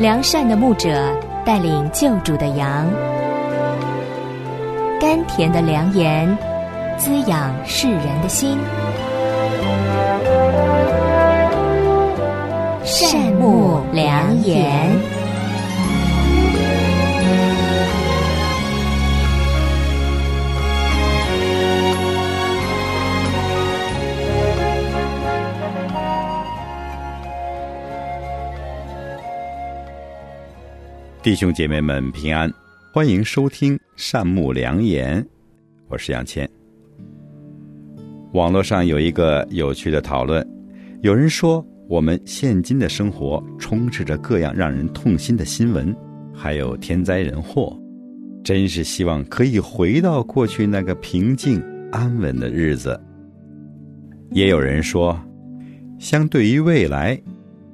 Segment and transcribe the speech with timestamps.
[0.00, 1.14] 良善的牧者
[1.44, 2.88] 带领救主的羊，
[4.98, 6.26] 甘甜的良言
[6.96, 8.58] 滋养世人的心。
[12.82, 15.19] 善牧良言。
[31.22, 32.50] 弟兄姐妹们平安，
[32.94, 35.22] 欢迎收听善牧良言，
[35.86, 36.48] 我是杨谦。
[38.32, 40.42] 网络上有一个有趣的讨论，
[41.02, 45.94] 有人说我们现今的生活充斥着各样让人痛心的新闻，
[46.34, 47.78] 还有天灾人祸，
[48.42, 52.98] 真是希望可以回到过去那个平静安稳的日子。
[54.30, 55.20] 也有人说，
[55.98, 57.20] 相对于未来。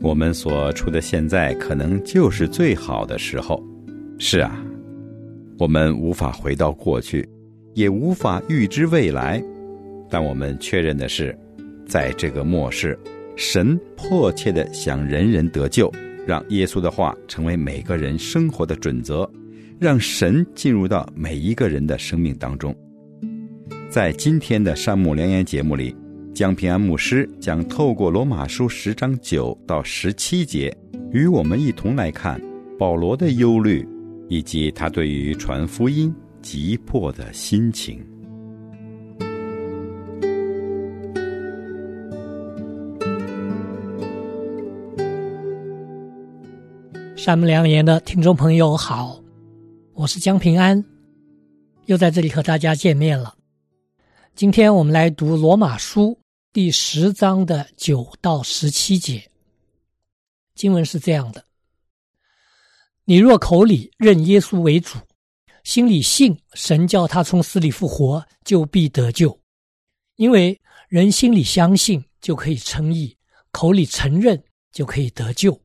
[0.01, 3.63] 我们所处的现在可能就是最好的时候。
[4.19, 4.65] 是啊，
[5.59, 7.29] 我们无法回到过去，
[7.75, 9.43] 也无法预知未来，
[10.09, 11.37] 但我们确认的是，
[11.87, 12.99] 在这个末世，
[13.37, 15.93] 神迫切的想人人得救，
[16.27, 19.31] 让耶稣的话成为每个人生活的准则，
[19.79, 22.75] 让神进入到每一个人的生命当中。
[23.91, 25.95] 在今天的山姆良言节目里。
[26.37, 30.71] 江平安牧师将透过罗马书十章九到十七节，
[31.11, 32.39] 与我们一同来看
[32.79, 33.89] 保罗的忧虑，
[34.29, 38.07] 以及他对于传福音急迫的心情。
[47.17, 49.19] 善不良言的听众朋友好，
[49.95, 50.85] 我是江平安，
[51.87, 53.35] 又在这里和大家见面了。
[54.35, 56.15] 今天我们来读罗马书。
[56.57, 59.31] 第十章的九到十七节，
[60.55, 61.45] 经文是这样的：
[63.05, 64.97] 你若口里认耶稣为主，
[65.65, 69.39] 心里信神叫他从死里复活，就必得救。
[70.15, 70.59] 因为
[70.89, 73.15] 人心里相信就可以称义，
[73.51, 74.43] 口里承认
[74.73, 75.61] 就可以得救。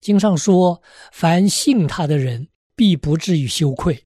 [0.00, 0.82] 经上说：
[1.12, 4.04] 凡信他的人，必不至于羞愧。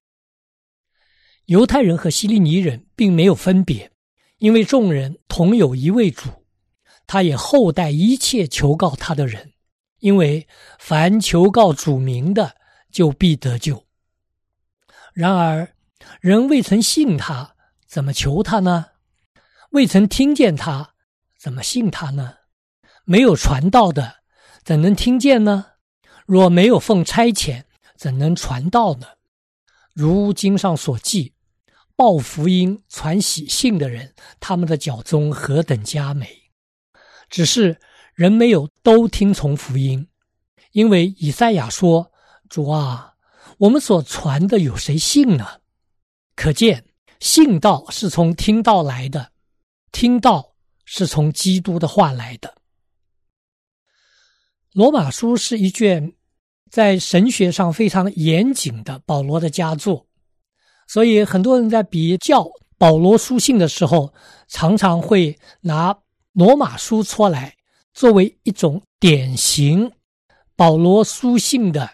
[1.45, 3.91] 犹太人和希利尼人并没有分别。
[4.41, 6.27] 因为众人同有一位主，
[7.05, 9.53] 他也厚待一切求告他的人。
[9.99, 10.47] 因为
[10.79, 12.55] 凡求告主名的，
[12.91, 13.85] 就必得救。
[15.13, 15.75] 然而，
[16.21, 18.87] 人未曾信他，怎么求他呢？
[19.69, 20.95] 未曾听见他，
[21.37, 22.37] 怎么信他呢？
[23.05, 24.23] 没有传道的，
[24.63, 25.67] 怎能听见呢？
[26.25, 27.65] 若没有奉差遣，
[27.95, 29.05] 怎能传道呢？
[29.93, 31.35] 如经上所记。
[32.01, 36.27] 报福音、传喜信的人，他们的脚中何等佳美！
[37.29, 37.79] 只是
[38.15, 40.07] 人没有都听从福音，
[40.71, 42.11] 因为以赛亚说
[42.49, 43.13] ：“主啊，
[43.59, 45.45] 我们所传的有谁信呢？”
[46.35, 46.83] 可见
[47.19, 49.31] 信道是从听道来的，
[49.91, 52.55] 听道是从基督的话来的。
[54.71, 56.15] 罗马书是一卷
[56.71, 60.07] 在神学上非常严谨的保罗的佳作。
[60.91, 62.45] 所以，很多人在比较
[62.77, 64.13] 保罗书信的时候，
[64.49, 65.97] 常常会拿
[66.33, 67.55] 罗马书出来
[67.93, 69.89] 作为一种典型
[70.53, 71.89] 保罗书信的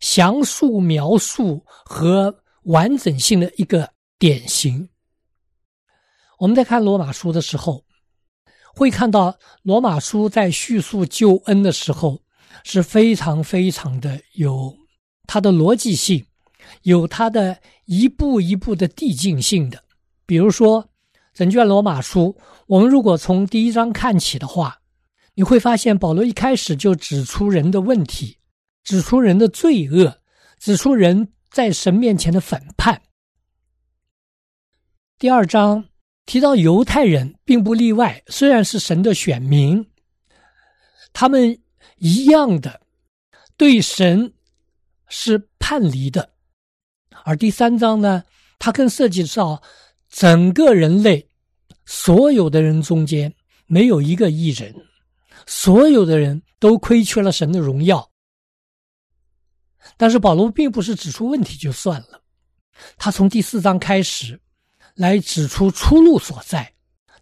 [0.00, 3.88] 详述描述和完整性的一个
[4.18, 4.88] 典型。
[6.38, 7.84] 我们在看罗马书的时候，
[8.74, 12.20] 会看到罗马书在叙述救恩的时候
[12.64, 14.76] 是非常非常的有
[15.28, 16.26] 它的逻辑性。
[16.82, 17.56] 有它的
[17.86, 19.82] 一步一步的递进性的，
[20.26, 20.88] 比如说
[21.32, 22.36] 整卷罗马书，
[22.66, 24.80] 我们如果从第一章看起的话，
[25.34, 28.38] 你会发现保罗一开始就指出人的问题，
[28.82, 30.20] 指出人的罪恶，
[30.58, 33.02] 指出人在神面前的反叛。
[35.18, 35.88] 第二章
[36.26, 39.86] 提到犹太人并不例外，虽然是神的选民，
[41.12, 41.58] 他们
[41.98, 42.80] 一样的
[43.56, 44.32] 对神
[45.08, 46.33] 是叛离的。
[47.24, 48.22] 而第三章呢，
[48.58, 49.62] 它更涉及到
[50.10, 51.26] 整个人类
[51.86, 53.34] 所有的人中间
[53.66, 54.74] 没有一个艺人，
[55.46, 58.10] 所有的人都亏缺了神的荣耀。
[59.96, 62.22] 但是保罗并不是指出问题就算了，
[62.98, 64.38] 他从第四章开始
[64.94, 66.74] 来指出出路所在。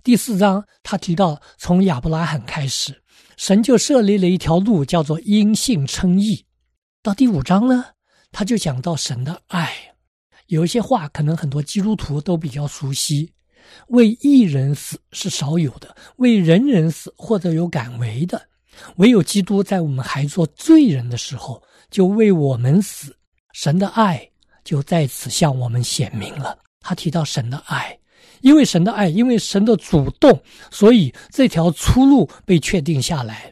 [0.03, 3.01] 第四章他提到从亚伯拉罕开始，
[3.37, 6.45] 神就设立了一条路，叫做因信称义。
[7.03, 7.85] 到第五章呢，
[8.33, 9.92] 他就讲到神的爱。
[10.47, 13.33] 有一些话可能很多基督徒都比较熟悉
[13.89, 18.41] ，“为一人死是少有的，为人人死或者有敢为的，
[18.97, 23.17] 唯有基督在我们还做罪人的时候，就为我们死，
[23.53, 24.29] 神的爱
[24.65, 26.59] 就在此向我们显明了。
[26.81, 27.97] 他提到神的爱，
[28.41, 33.52] 因为神的爱，因为神的主动，所以这条出路被确定下来。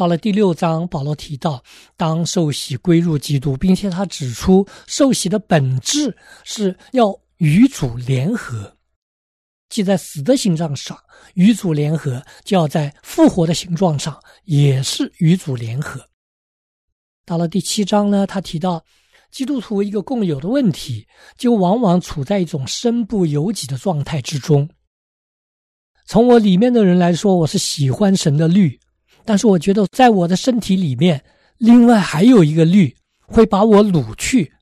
[0.00, 1.62] 到了第六章，保罗提到
[1.94, 8.74] 当受洗归入基督，并且他指出受洗的本质是要与主联合。
[9.68, 10.98] 即在死的形状上
[11.34, 16.00] 与主联合，就要在复活的形状上也是与主联合。
[17.26, 18.82] 到了第七章呢，他提到
[19.30, 21.06] 基督徒一个共有的问题，
[21.36, 24.66] 就往往处在一种身不由己的状态之中。
[26.06, 28.80] 从我里面的人来说，我是喜欢神的律，
[29.24, 31.22] 但是我觉得在我的身体里面，
[31.58, 34.52] 另外还有一个律会把我掳去，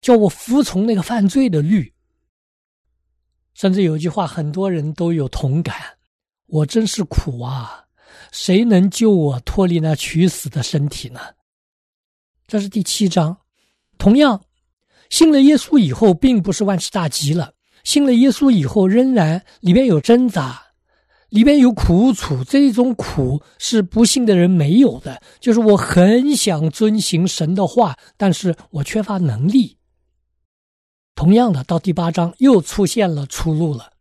[0.00, 1.92] 叫我服从那个犯罪的律。
[3.54, 5.74] 甚至有一句话，很多人都有同感
[6.46, 7.84] ：“我真是苦啊！
[8.30, 11.20] 谁能救我脱离那取死的身体呢？”
[12.46, 13.36] 这是第七章。
[13.98, 14.40] 同样，
[15.10, 17.52] 信了耶稣以后，并不是万事大吉了。
[17.82, 20.62] 信了耶稣以后，仍然里面有挣扎，
[21.30, 22.42] 里面有苦楚。
[22.44, 29.76] 这种苦是不信的人没有的，就是我很想遵行神的话，但是我缺乏能力。
[31.14, 33.92] 同样的，到第八章又出现了出路了。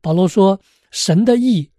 [0.00, 0.60] 保罗说
[0.90, 1.70] ：“神的意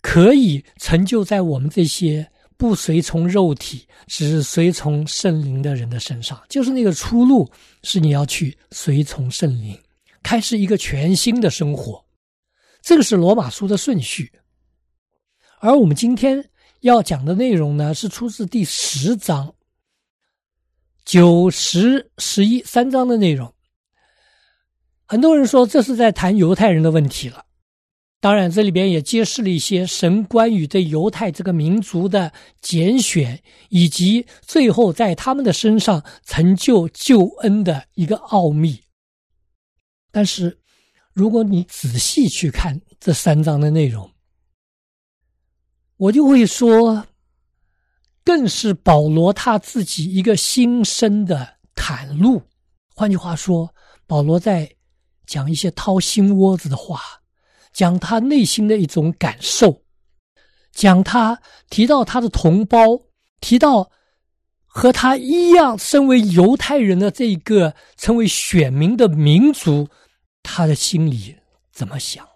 [0.00, 6.40] 可以成就在我们这些不随从肉体、只随从圣灵的人的身上。
[6.48, 7.50] 就是那个出路，
[7.82, 9.76] 是你要去随从圣灵，
[10.22, 12.02] 开始一个全新的生活。
[12.82, 14.32] 这个是罗马书的顺序。
[15.60, 16.50] 而我们今天
[16.80, 19.54] 要讲的内容呢，是出自第十章、
[21.04, 23.52] 九、十、十一三章的内容。”
[25.06, 27.44] 很多人说这是在谈犹太人的问题了，
[28.20, 38.80] 当然这里边也揭示了一些神关于对犹太这个民族的拣选，以及最后在他们的身上成就救恩的一个奥秘。
[40.12, 40.59] 但是，
[41.12, 44.10] 如果你仔细去看这三章的内容，
[45.96, 47.06] 我就会说，
[48.24, 52.42] 更是保罗他自己一个心声的袒露。
[52.94, 53.74] 换句话说，
[54.06, 54.70] 保罗在。
[55.26, 57.00] 讲一些掏心窝子的话，
[57.72, 59.84] 讲他内心的一种感受，
[60.72, 63.00] 讲他提到他的同胞，
[63.40, 63.92] 提到
[64.66, 69.88] 和他一样身为犹太人的这一个成为选民的民族，
[70.52, 71.36] 他的心里
[71.70, 72.28] 怎么想？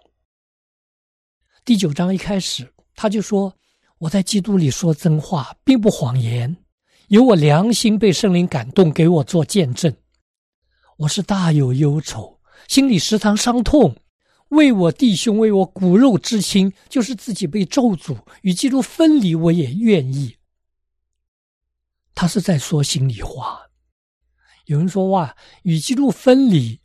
[1.65, 3.53] 第九章一开始，他就说
[3.99, 6.55] ：“我在基督里说真话，并不谎言，
[7.09, 9.93] 有我良心被圣灵感动，给我做见证。
[10.99, 12.39] 我是大有忧愁。”
[12.69, 13.97] 心里时常伤痛，
[14.47, 20.37] 为我弟兄，为我骨肉之亲，就是自己被咒诅与基督分离，我也愿意。
[22.15, 23.59] 他是在说心里话。
[24.67, 26.79] 有人说：“哇，与基督分离，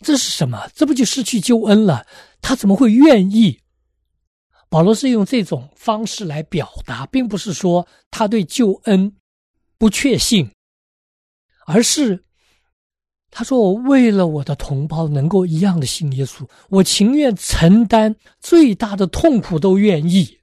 [0.00, 0.68] 这是什么？
[0.74, 2.06] 这不就失去救恩了？
[2.40, 3.60] 他怎么会愿意？”
[4.70, 9.16] 保罗是用这种方式来表达，并不是说他对救恩
[9.78, 10.50] 不确信，
[11.66, 12.24] 而是。
[13.30, 20.38] 他说：“我为了我的同胞能够一样的信耶稣，我情愿承担最大的痛苦都愿意。”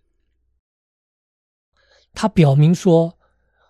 [2.13, 3.14] 他表明说：“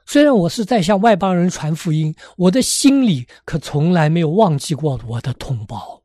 [0.05, 6.01] 虽然我是在向外邦人传福音，我的心里可从来没有忘记过我的同胞。”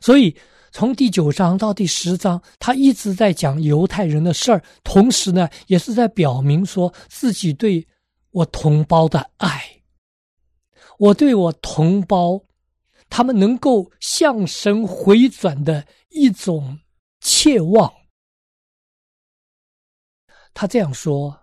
[0.00, 0.34] 所以，
[0.72, 7.86] 从第九章到第十章，他一直在讲犹太人的事儿，同时呢，也是在表明说自己对
[8.30, 9.82] 我同胞的爱。
[10.98, 12.44] 我对我同胞，
[13.08, 16.78] 他们能够向神回转的一种
[17.20, 17.92] 切望。
[20.54, 21.39] 他这样说，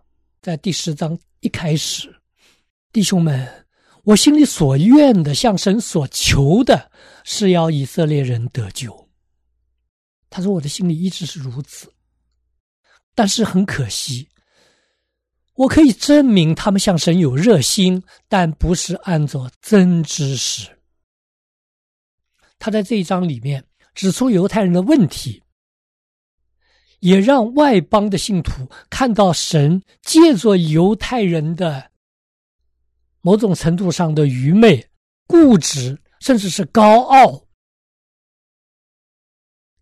[0.48, 2.22] 在第十章一开始，
[2.94, 3.66] 弟兄们，
[4.06, 6.89] 我心里所愿的，向神所求的，
[7.25, 9.10] 是要以色列人得救。
[10.30, 11.92] 他说，我的心里一直是如此，
[13.13, 14.25] 但是很可惜。
[15.56, 20.70] 我可以证明他们向神有热心，但不是按照真知识。
[22.58, 23.62] 他在这一章里面
[23.94, 25.44] 指出犹太人的问题，
[27.00, 31.92] 也让外邦的信徒看到神借着犹太人的
[33.22, 34.89] 某种程度上的愚昧、
[35.25, 37.46] 固执，甚至是高傲，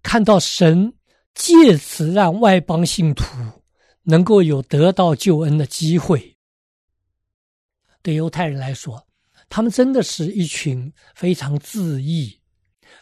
[0.03, 0.93] 看到神
[1.33, 3.25] 借此让外邦信徒。
[4.07, 6.37] 能够有得到救恩的机会，
[8.03, 9.07] 对犹太人来说，
[9.49, 12.39] 他们真的是一群非常自义、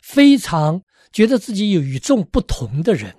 [0.02, 3.14] 非常觉得自己有与众不同的人。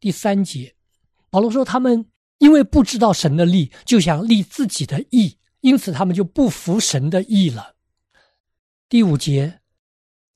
[0.00, 0.74] 第三节，
[1.30, 2.06] 保罗说他们
[2.38, 7.74] 因为不知道神的力，就想立自己的义，因此他们就不服神的义了。
[8.88, 9.60] 第五节，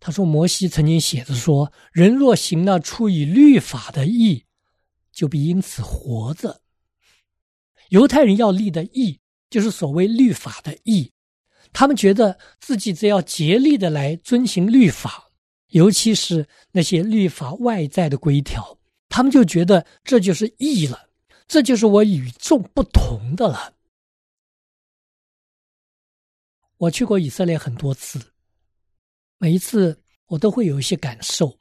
[0.00, 4.44] 他说摩西曾经写着说：“人若行了出于律法的义，
[5.12, 6.60] 就必因此活着。”
[7.90, 11.12] 犹太人要立的义，就是所谓律法的义。
[11.72, 15.30] 他们觉得自己只要竭力的来遵行律法，
[15.68, 18.78] 尤其是那些律法外在的规条，
[19.12, 21.10] 他们就觉得这就是义了，
[21.46, 23.74] 这就是我与众不同的了。
[26.78, 28.18] 我去过以色列很多次，
[29.36, 31.58] 每一次我都会有一些感受。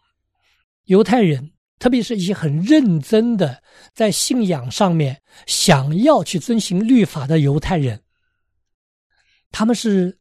[0.85, 3.61] 犹太人，特别是一些很认真的
[3.93, 8.01] 在信仰上面想要去遵循律法的犹太人。
[9.51, 10.17] 他们是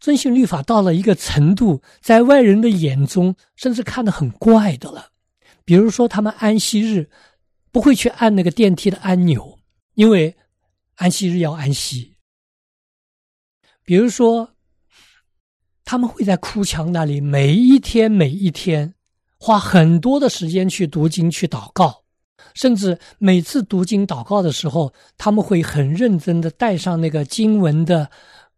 [0.00, 5.12] 遵循律法到了一个程度，在外人的眼中甚至看得很怪的了。
[5.68, 7.10] 比如说，他们安息日
[7.70, 9.58] 不会去按那个电梯的按钮，
[9.96, 10.34] 因为
[10.94, 12.16] 安息日要安息。
[13.84, 14.54] 比如说，
[15.84, 18.94] 他们会在哭墙那里每一天每一天
[19.38, 22.02] 花很多的时间去读经去祷告。
[22.54, 28.10] 甚至每次读经祷告的时候，他们会很认真的带上那个经文的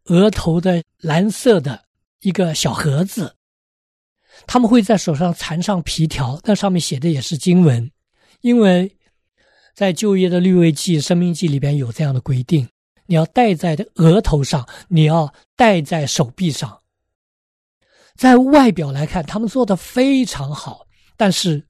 [0.05, 1.87] 额头的蓝色的
[2.21, 3.35] 一个小盒子。
[4.47, 7.91] 他们会在手上缠上皮条，那上面写的也是经文，
[8.41, 8.97] 因为
[9.75, 12.69] 在旧约的律位记、生命记里边有这样的规定：
[13.07, 16.81] 你要戴在额头上，你要戴在手臂上。
[18.17, 21.67] 在外表来看，他们做的非常好，但是。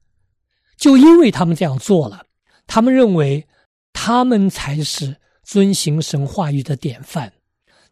[0.77, 2.23] 就因为他们这样做了，
[2.65, 3.47] 他们认为
[3.93, 7.31] 他们才是遵行神话语的典范，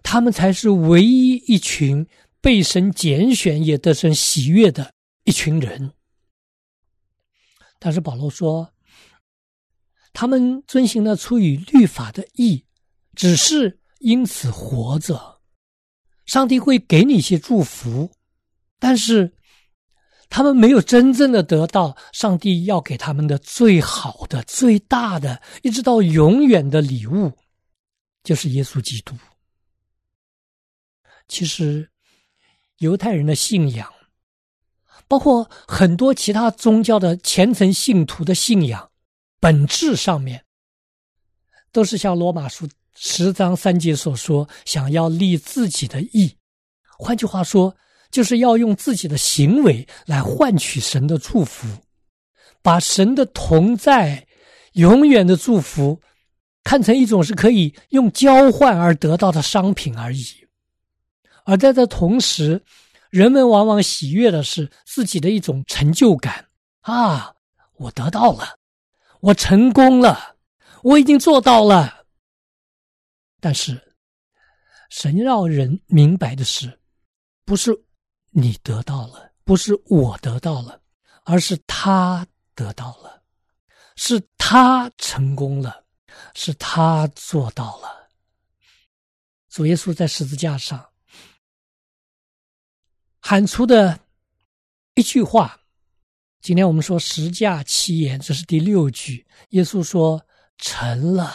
[0.02, 2.04] 他们才是唯一一群
[2.42, 4.94] 被神拣选也得神喜悦的
[5.24, 5.94] 一群人。
[7.80, 8.74] 但是保罗说，
[10.14, 12.66] 他们遵行了出于律法的义，
[13.16, 15.42] 只是因此活着，
[16.26, 18.12] 上帝会给你一些祝福，
[18.80, 19.36] 但是。
[20.32, 27.32] 他们没有真正的得到上帝要给他们的最好的、最大的，一直到永远的礼物，
[28.22, 29.16] 就是耶稣基督。
[31.28, 31.90] 其实，
[32.80, 33.88] 犹太人的信仰，
[35.08, 38.90] 包括很多其他宗教的虔诚信徒的信仰，
[39.40, 40.44] 本质上面，
[41.72, 46.36] 都是像罗马书十章三节所说，想要立自己的义。
[46.98, 47.74] 换句话说。
[48.12, 51.68] 就是要用自己的行为来换取神的祝福，
[52.64, 54.26] 把神的同在、
[54.74, 56.02] 永远的祝福
[56.64, 60.26] 看成一种是可以用交换而得到的商品而已。
[61.46, 62.64] 而在这同时，
[63.10, 66.48] 人们往往喜悦的是自己的一种成就感
[66.82, 67.36] 啊！
[67.76, 68.58] 我得到了，
[69.22, 70.36] 我成功了，
[70.84, 72.06] 我已经做到了。
[73.40, 73.96] 但是，
[74.90, 76.80] 神让人明白的是，
[77.46, 77.86] 不是。
[78.32, 80.80] 你得到了，不是我得到了，
[81.24, 83.24] 而是他得到了，
[83.96, 85.84] 是他成功了，
[86.36, 88.08] 是他做到了。
[89.50, 90.89] 主耶稣在十字架上
[93.30, 94.08] 喊出的
[94.96, 95.62] 一句话，
[96.42, 99.28] 今天我们说十架七言，这是第六句。
[99.50, 100.26] 耶稣说
[100.58, 101.32] ：“成了，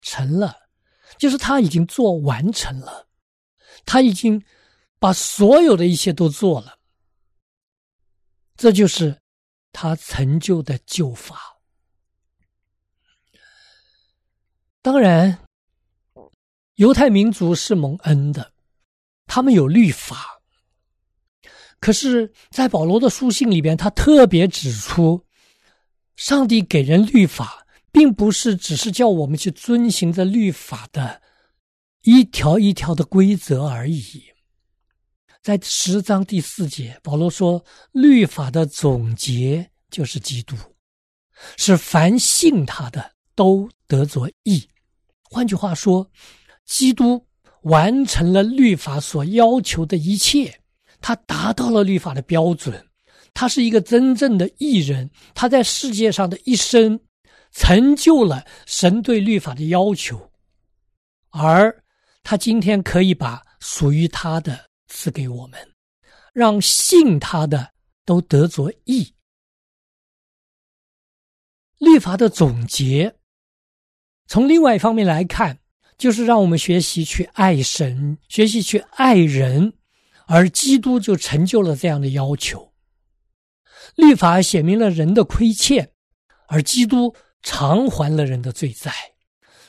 [0.00, 0.68] 成了，
[1.16, 3.06] 就是他已经做完成了。”
[3.86, 4.44] 他已经
[4.98, 6.76] 把所有的一切都做了，
[8.56, 9.16] 这就是
[9.70, 11.56] 他成就的救法。
[14.82, 15.46] 当然，
[16.74, 18.53] 犹太民族是蒙恩的，
[19.26, 20.40] 他们有律法。
[21.80, 25.24] 可是，在保罗的书信里边，他特别指出，
[26.16, 31.22] 上帝给人律法，并不是只是叫我们去遵循着律法的。
[32.06, 34.24] 一条一条的规则而已。
[35.42, 40.54] 在十章第四节，保罗说：“律法的总结就是基督，
[41.56, 44.68] 是凡信他的都得着义。”
[45.30, 46.10] 换句话说，
[46.66, 47.26] 基督
[47.64, 50.58] 完成了律法所要求的一切，
[51.02, 52.88] 他达到了律法的标准，
[53.34, 56.98] 他是一个真正的艺人，他在世界上的一生
[57.52, 60.30] 成就了神对律法的要求，
[61.30, 61.78] 而。
[62.26, 65.60] 他今天可以把属于他的赐给我们，
[66.32, 67.70] 让信他的
[68.06, 69.14] 都得着义。
[71.76, 73.14] 律法的总结，
[74.26, 75.58] 从另外一方面来看，
[75.96, 79.72] 就是让我们学习去爱神，学习去爱人，
[80.26, 82.72] 而基督就成就了这样的要求。
[83.96, 85.92] 律法写明了人的亏欠，
[86.48, 88.90] 而基督偿还了人的罪债；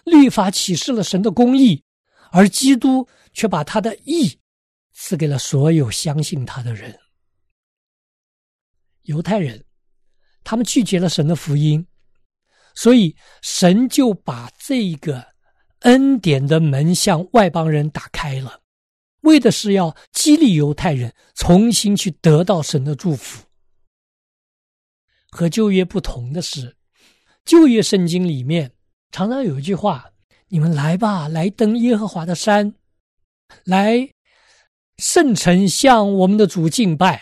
[0.03, 1.83] 律法启示了神的公义，
[2.31, 4.39] 而基督却把他的义
[4.93, 6.97] 赐给了所有相信他的人。
[9.03, 9.63] 犹太人，
[10.43, 11.85] 他们拒绝了神的福音，
[12.73, 15.23] 所以神就把这个
[15.85, 18.59] 恩典的门向外邦人打开了，
[19.21, 23.45] 为的是要激励犹太人重新去得到神的祝福。
[25.29, 26.75] 和旧约不同的是，
[27.45, 28.71] 旧约圣经里面
[29.11, 30.09] 常常有一句话
[30.49, 32.73] ：“你们来吧，来登耶和华的山，
[33.63, 34.09] 来
[34.97, 37.21] 圣城向我们的主敬拜。”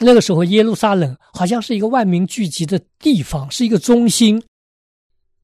[0.00, 4.42] 那个时候，耶路撒冷好像是一个万民聚集的地方，是一个中心。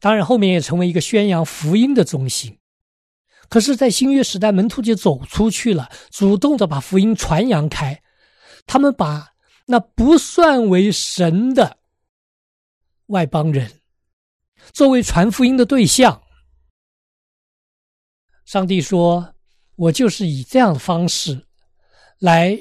[0.03, 2.59] 当然，后面也成为一个宣扬福音的中心。
[3.49, 8.03] 可是，在新约时代，门徒就走出去了，主动的把福音传扬开。
[8.67, 9.29] 他们把
[9.67, 11.79] 那不算为神的
[13.07, 13.81] 外邦人
[14.73, 16.21] 作为传福音的对象。
[18.45, 19.37] 上帝说
[19.77, 21.47] ：“我就是以这样的方式
[22.19, 22.61] 来。”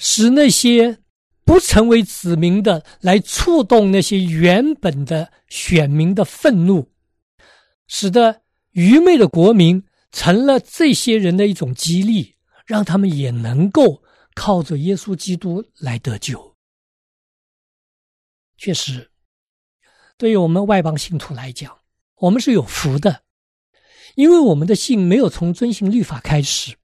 [0.00, 0.98] 使那些
[1.48, 6.90] 不成为子民的来触动那些原本的选民的愤怒，
[7.86, 12.34] 使得愚昧的国民成了这些人的一种激励，
[12.66, 14.02] 让他们也能够
[14.34, 16.54] 靠着耶稣基督来得救。
[18.58, 19.10] 确实，
[20.18, 21.78] 对于我们外邦信徒来讲，
[22.16, 23.22] 我们是有福的，
[24.16, 26.76] 因为我们的信没有从遵行律法开始。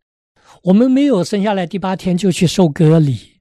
[0.63, 3.34] 我们没有生下来第八天就去受割礼，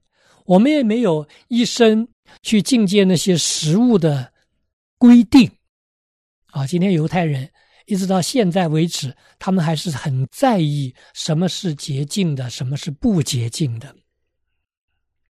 [0.44, 2.06] 我们也没有一生
[2.42, 4.32] 去境界那些食物的
[4.98, 5.50] 规定。
[6.46, 7.50] 啊，今天犹太人
[7.86, 13.94] 一直到现在为止，他们还是很在意什么是洁净的，什么是不洁净的。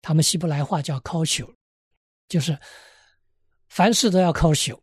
[0.02, 1.48] 他们希伯来话叫 “kosher”，
[2.28, 2.58] 就是
[3.70, 4.80] 凡事都要 kosher。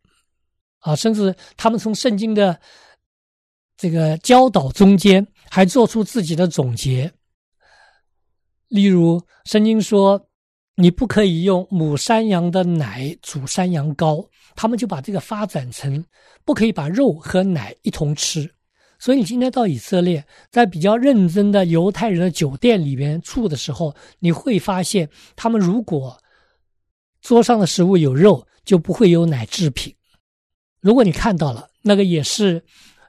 [0.78, 2.60] 啊，甚至他们从圣经的
[3.76, 5.26] 这个教导中间。
[5.50, 7.10] 还做出自己的总结，
[8.68, 10.27] 例如圣经说
[10.80, 16.04] ：“你不可以用母山羊的奶煮山羊羔。”他们就把这个发展成
[16.44, 18.48] 不可以把肉和奶一同吃。
[18.98, 26.16] 所以你今天到以色列，在比较认真的犹太人的酒店里边住的时候，你会发现，他们如果
[27.20, 29.94] 桌上的食物有肉，就不会有奶制品。
[30.80, 32.60] 如果你看到了，那个也是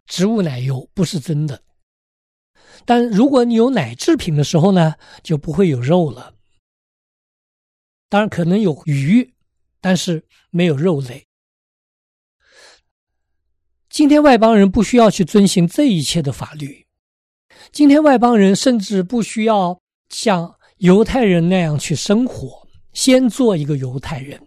[0.06, 1.60] 植物奶油，不是真的。
[2.86, 6.32] 但如果你有奶制品的时候呢，就不会有肉了。
[8.10, 9.34] 当然可能有鱼，
[9.80, 11.26] 但是没有肉类。
[13.90, 16.86] 今天外邦人不需要去遵循这一切的法律，
[17.72, 24.42] 今天外邦人甚至不需要像犹太人那样去生活，先做一个犹太人，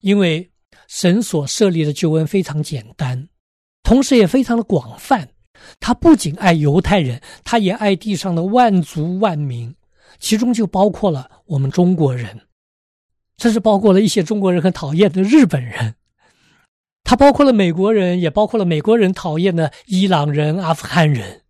[0.00, 0.50] 因为
[0.86, 3.28] 神所设立的救恩非常简单，
[3.82, 5.28] 同时也非常的广泛。
[5.80, 9.74] 他不仅爱犹太人，他也爱地上的万族万民，
[10.18, 12.48] 其中就包括了我们中国人，
[13.38, 15.96] 甚至包括了一些中国人很讨厌的日本人。
[17.02, 21.42] 他包括了美国人，也包括了美国人讨厌的伊朗人、阿富汗人。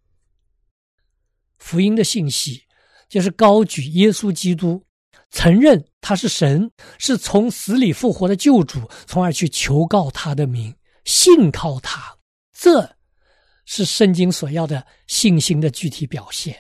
[1.59, 2.65] 福音的信息
[3.09, 4.83] 就是高举耶稣基督，
[5.31, 10.75] 承认他是神，是从死里复活的救主，从而去求告他的名，
[11.05, 12.17] 信靠他。
[12.53, 12.97] 这。
[13.67, 16.55] 是圣经所要的信心的具体表现。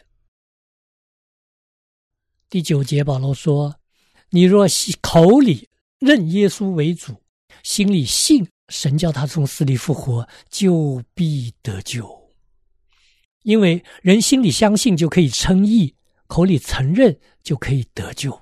[2.54, 3.80] 第九节，保罗说
[4.30, 4.64] ：“你若
[5.02, 7.20] 口里认耶稣为主，
[7.64, 12.32] 心里信神叫他从死里复活，就必得救。
[13.42, 15.96] 因为人心里相信就可以称义，
[16.28, 18.40] 口里承认就可以得救。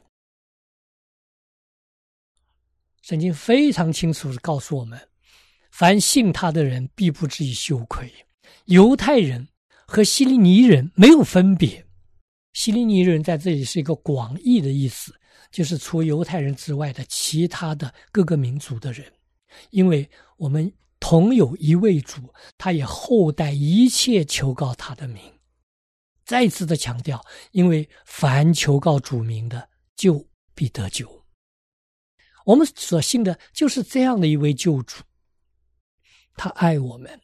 [3.00, 5.08] 圣经非常清楚的告诉我们：
[5.70, 8.12] 凡信他的人，必不至于羞愧。”
[8.66, 9.48] 犹太人
[9.86, 11.86] 和希利尼人没有分别。
[12.52, 15.14] 希利尼人在这里是一个广义的意思，
[15.50, 19.10] 就是除犹太人之外的其他的各个民族的人，
[19.70, 25.22] 因为我们同有一位主，他也厚待一切求告他的名。
[26.24, 31.24] 再次的强调，因为凡求告主名的，就必得救。
[32.44, 35.02] 我们所信的就是这样的一位救主，
[36.36, 37.20] 他爱我们。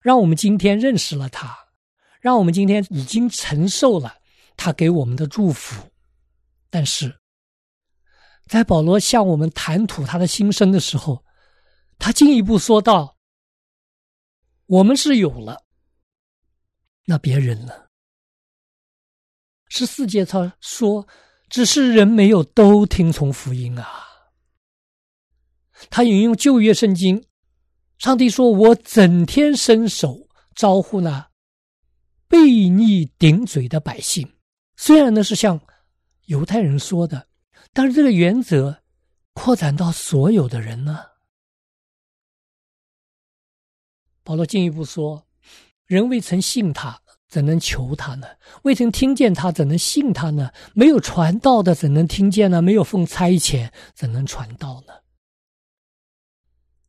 [0.00, 1.56] 让我们今天认识了他，
[2.20, 4.16] 让我们今天已经承受了
[4.62, 5.90] 他给我们的祝福。
[6.70, 7.18] 但是，
[8.46, 11.24] 在保罗向我们谈吐他的心声的时候，
[11.98, 13.18] 他进一步说道
[14.66, 15.64] ：“我们是有了，
[17.06, 17.72] 那别人呢？”
[19.66, 21.08] 十四节他说
[21.50, 24.06] ：“只是人没有都听从福音啊。
[25.90, 27.26] 他引用旧约圣经，
[27.98, 31.28] 上帝说：“我整天伸手招呼那
[32.28, 34.32] 悖逆顶嘴的百姓。”
[34.84, 35.60] 虽然呢是像
[36.24, 37.28] 犹太人说的，
[37.72, 38.82] 但是这个原则
[39.32, 40.98] 扩展到所有的人呢。
[44.24, 45.24] 保罗进一步说
[45.86, 48.26] ：“人未曾信他，怎能求他呢？
[48.64, 50.50] 未曾听见他，怎能信他呢？
[50.74, 52.60] 没有传道的，怎能听见呢？
[52.60, 54.94] 没有奉差遣，怎能传道呢？”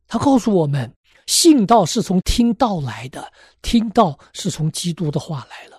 [0.08, 0.92] 他告诉我们，
[1.28, 5.73] 信道是从听道来的，听道是从基督的话来了。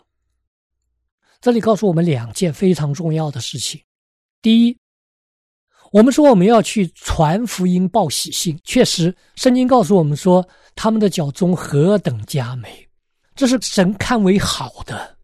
[1.45, 3.79] 这里告诉我们两件非常重要的事情：
[4.41, 4.75] 第一，
[5.91, 10.43] 我们说我们要去传福音、报喜信，确实，圣经告诉我们说。
[10.73, 12.87] 他们的脚中何等佳美，
[13.35, 15.17] 这是神看为好的，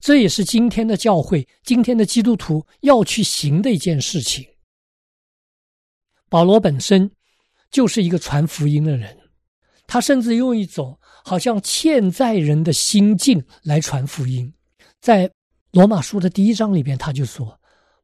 [0.00, 4.42] 这也是今天的教会、今天的基督徒要去行的一件事情。
[6.30, 7.08] 保罗本身
[7.70, 9.14] 就是一个传福音的人，
[9.86, 14.50] 他甚至用一种好像欠债人的心境来传福音。
[15.00, 15.30] 在
[15.72, 17.58] 罗马书的第一章里边，他就说，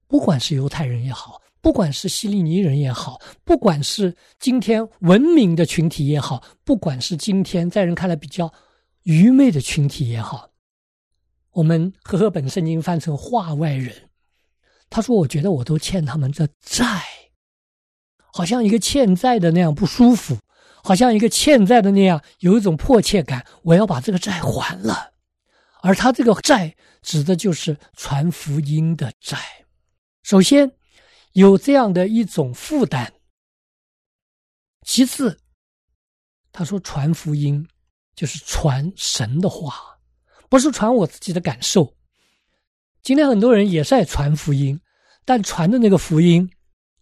[0.07, 1.41] 不管是犹太人也好。
[1.61, 8.53] 不管是希利尼人也好，不管是今天文明的群体也好，不管是今天在人看来比较
[9.05, 10.51] 愚昧的群体也好，
[11.53, 13.95] 我们和合本圣经翻成话外人，
[14.91, 17.01] 他说：“我觉得我都欠他们这债，
[18.33, 20.37] 好像一个欠债的那样不舒服，
[20.83, 25.12] 好像一个欠债的那样有一种迫切感，我要把这个债还了。
[25.83, 29.39] 而他这个债指的就是传福音的债。
[30.23, 30.73] 首先。”
[31.33, 33.11] 有这样的一种负担。
[34.85, 35.41] 其次，
[36.53, 37.67] 他说传福音
[38.15, 39.99] 就是传神的话，
[40.51, 41.95] 不是传我自己的感受。
[43.03, 44.79] 今天很多人也在传福音，
[45.25, 46.51] 但传的那个福音，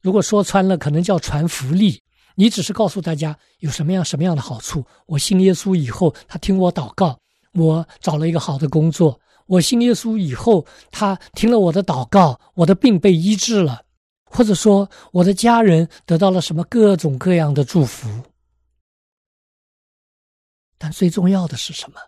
[0.00, 2.00] 如果说穿了，可能叫传福利。
[2.36, 4.86] 你只是告诉大家有什么样什么样的好处。
[5.06, 7.20] 我信耶稣以后，他听我祷告，
[7.52, 9.20] 我找了一个好的工作。
[9.46, 13.84] 我信耶稣以后，他听了我的祷告，我的病被医治了。
[14.32, 18.08] 或者说，我的家人得到了什么各种各样的祝福，
[20.78, 21.98] 但最重要的是什么？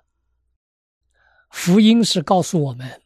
[1.51, 3.03] 福音是告诉我们，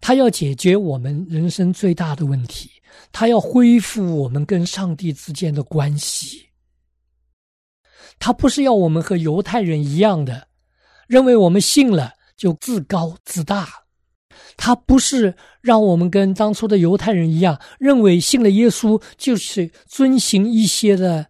[0.00, 2.70] 他要解决我们人生最大的问题，
[3.12, 6.48] 他要恢复我们跟上帝之间的关系。
[8.18, 10.48] 他不是要我们和犹太人一样的，
[11.10, 13.68] 认为我们信了就自高自大。
[14.56, 21.26] 他不是让我们跟当初的犹太人一样，认为信了耶稣就是遵行一些的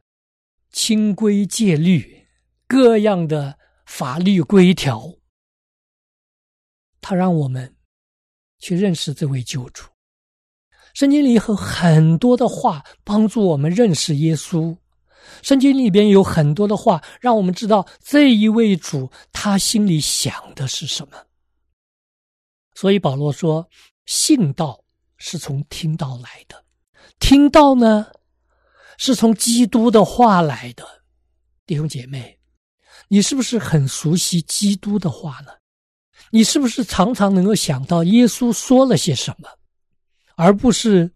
[0.70, 2.26] 清规戒律、
[2.68, 5.14] 各样的法律规条。
[7.00, 7.74] 他让我们
[8.58, 9.84] 去认识这位救主。
[10.92, 14.76] 圣经里有很多的话帮助我们认识耶稣，
[15.42, 21.16] 圣经里边有很多的话让我们知道这一位主他心里想的是什么。
[22.74, 23.68] 所以保罗说
[24.06, 24.82] ：“信道
[25.16, 26.64] 是从听道来的，
[27.18, 28.06] 听道呢，
[28.96, 30.84] 是从基督的话来的。”
[31.66, 32.38] 弟兄姐妹，
[33.08, 35.52] 你是不是很熟悉基督的话呢？
[36.30, 39.48] 你是不是常常能够想到耶稣说了些什么，
[40.36, 41.10] 而不是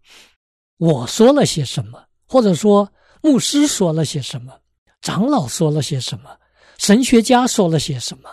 [0.77, 2.91] 我说了些什么，或者说
[3.25, 4.61] 牧师说了些什么，
[5.01, 6.39] 长老说了些什么，
[6.77, 8.29] 神学家说了些什么？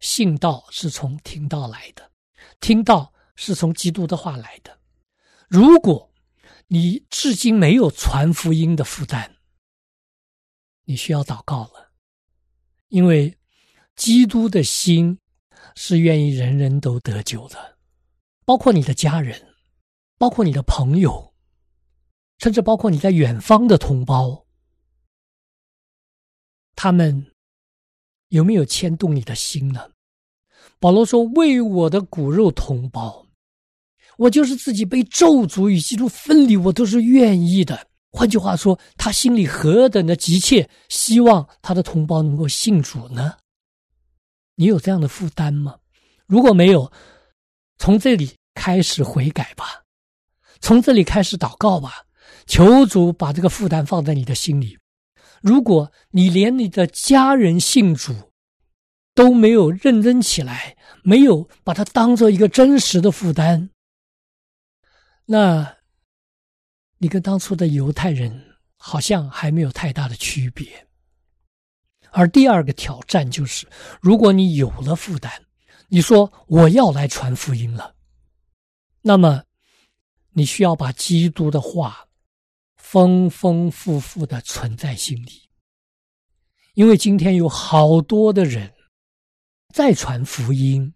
[0.00, 2.10] 信道是从听道来的，
[2.58, 4.76] 听道是从基督的话来的。
[5.46, 6.12] 如果
[6.66, 9.36] 你至今没有传福音的负担，
[10.82, 11.92] 你需要祷告了，
[12.88, 13.38] 因为
[13.94, 15.16] 基督的心
[15.76, 17.78] 是愿意人人都得救的，
[18.44, 19.54] 包括你的家人，
[20.18, 21.27] 包括你的朋友，
[22.38, 24.46] 甚至包括你在远方的同胞，
[26.74, 27.32] 他们。
[28.30, 29.90] 有没有牵动你的心呢？
[30.78, 33.24] 保罗说：“为我的骨肉同胞，
[34.18, 43.38] 我就是自己被咒诅与基督分离，我都是愿意的。”换句话说，他心里何等的急切，希望他的同胞能够信主呢？
[44.56, 45.78] 你有这样的负担吗？
[46.26, 46.92] 如果没有，
[47.78, 49.84] 从这里开始悔改吧，
[50.60, 52.04] 从这里开始祷告吧，
[52.48, 54.76] 求主把这个负担放在你的心里。
[55.40, 58.32] 如果你连你的家人信主
[59.14, 63.68] 都没有认真起来，没有把它当做一个真实的负担，
[65.26, 65.76] 那，
[66.96, 70.88] 你跟当初的犹太人好像还没有太大的区别。
[72.10, 73.68] 而第二个挑战就是，
[74.00, 75.30] 如果你有了负担，
[75.88, 77.94] 你说我要来传福音了，
[79.02, 79.44] 那么
[80.32, 82.07] 你需要把基督的话
[82.90, 85.50] 丰丰富富的存在心里，
[86.72, 88.72] 因为今天有好多的人
[89.74, 90.90] 在传福音，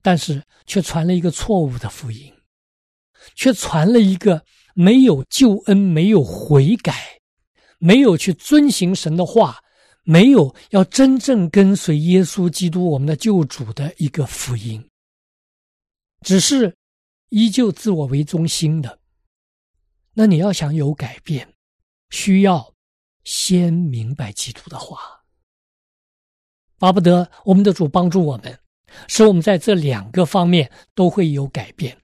[0.00, 2.32] 但是却传了一个错误的福音，
[3.34, 4.42] 却传了一个
[4.74, 6.94] 没有救恩、没有悔改、
[7.78, 9.60] 没有去遵行神的话。
[10.08, 14.88] 没有要真正跟随耶稣基督我们的救主的一个福音，
[16.20, 16.72] 只是
[17.30, 19.00] 依旧自我为中心的。
[20.18, 21.54] 那你要想有改变，
[22.08, 22.72] 需要
[23.22, 24.98] 先明白基督的话。
[26.78, 28.58] 巴不得我们的主帮助我们，
[29.08, 32.00] 使我们在这两个方面都会有改变，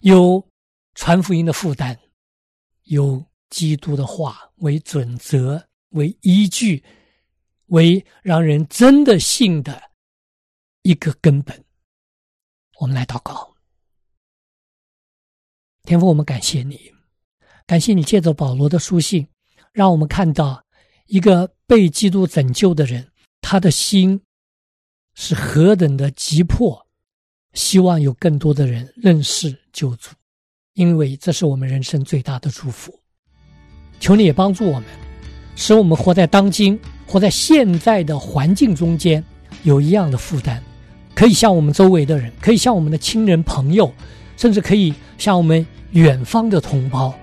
[0.00, 0.46] 有
[0.94, 1.98] 传福音的负担，
[2.82, 6.84] 有基督的话为准则为依据。
[7.68, 9.90] 为让人真的信的
[10.82, 11.64] 一个根本，
[12.78, 13.56] 我们来祷告。
[15.84, 16.93] 天父，我们感谢你，
[17.66, 19.26] 感谢你借着保罗的书信，
[19.72, 20.62] 让我们看到
[21.06, 23.06] 一个被基督拯救的人，
[23.40, 24.20] 他的心
[25.14, 26.86] 是何等的急迫，
[27.54, 30.10] 希望有更多的人认识救主，
[30.74, 32.92] 因为这是我们人生最大的祝福。
[33.98, 34.84] 求你也帮助我们，
[35.56, 36.78] 使我们活在当今。
[37.06, 39.22] 活在现在的环境中间，
[39.62, 40.60] 有一样的负担，
[41.14, 43.92] 可以向我们周围的人，可以向我们的亲人朋友，
[44.36, 47.14] 甚至可以向我们远方的同胞，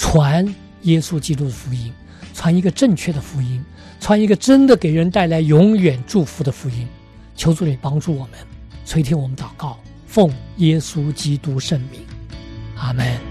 [0.00, 0.42] 传
[0.84, 1.92] 耶稣基督的福音，
[2.32, 3.62] 传一个正确的福音，
[4.00, 6.88] 传一个真的给人带来永远祝福的福音。
[7.36, 8.38] 求主你帮助我们，
[8.86, 12.00] 垂听我们祷告，奉耶稣基督圣名，
[12.76, 13.29] 阿门。